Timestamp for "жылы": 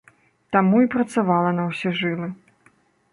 1.99-2.27